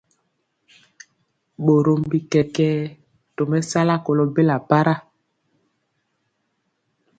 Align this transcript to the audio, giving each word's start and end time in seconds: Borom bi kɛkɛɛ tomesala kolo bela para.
Borom 1.63 2.01
bi 2.09 2.19
kɛkɛɛ 2.31 2.81
tomesala 3.35 3.95
kolo 4.05 4.23
bela 4.35 4.57
para. 4.69 4.95